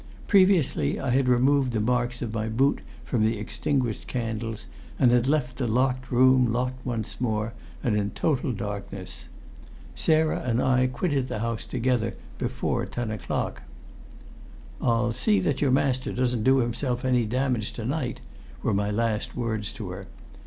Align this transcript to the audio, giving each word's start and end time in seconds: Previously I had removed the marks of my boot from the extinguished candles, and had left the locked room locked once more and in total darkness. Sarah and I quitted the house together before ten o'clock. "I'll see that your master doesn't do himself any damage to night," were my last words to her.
Previously 0.25 0.99
I 0.99 1.11
had 1.11 1.29
removed 1.29 1.73
the 1.73 1.79
marks 1.79 2.23
of 2.23 2.33
my 2.33 2.49
boot 2.49 2.81
from 3.05 3.23
the 3.23 3.37
extinguished 3.37 4.07
candles, 4.07 4.65
and 4.97 5.11
had 5.11 5.27
left 5.27 5.57
the 5.57 5.67
locked 5.67 6.11
room 6.11 6.51
locked 6.51 6.83
once 6.83 7.21
more 7.21 7.53
and 7.83 7.95
in 7.95 8.09
total 8.09 8.51
darkness. 8.51 9.29
Sarah 9.93 10.41
and 10.43 10.59
I 10.59 10.87
quitted 10.87 11.27
the 11.27 11.37
house 11.37 11.67
together 11.67 12.15
before 12.39 12.87
ten 12.87 13.11
o'clock. 13.11 13.61
"I'll 14.81 15.13
see 15.13 15.39
that 15.41 15.61
your 15.61 15.69
master 15.69 16.11
doesn't 16.11 16.41
do 16.43 16.57
himself 16.57 17.05
any 17.05 17.27
damage 17.27 17.71
to 17.73 17.85
night," 17.85 18.21
were 18.63 18.73
my 18.73 18.89
last 18.89 19.35
words 19.35 19.71
to 19.73 19.91
her. 19.91 20.07